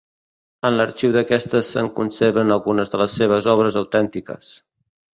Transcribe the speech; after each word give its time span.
En 0.69 0.79
l'arxiu 0.79 1.13
d'aquesta 1.17 1.61
se'n 1.69 1.91
conserven 2.01 2.57
algunes 2.57 2.93
de 2.97 3.05
les 3.05 3.17
seves 3.21 3.53
obres 3.57 3.81
autèntiques. 3.87 4.55